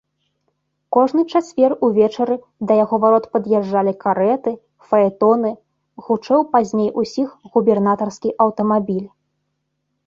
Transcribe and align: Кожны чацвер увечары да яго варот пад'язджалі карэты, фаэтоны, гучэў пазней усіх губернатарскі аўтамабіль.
Кожны 0.95 1.21
чацвер 1.33 1.71
увечары 1.87 2.37
да 2.71 2.77
яго 2.83 2.95
варот 3.03 3.25
пад'язджалі 3.37 3.93
карэты, 4.05 4.55
фаэтоны, 4.89 5.51
гучэў 6.09 6.41
пазней 6.57 6.89
усіх 7.05 7.27
губернатарскі 7.59 8.29
аўтамабіль. 8.47 9.07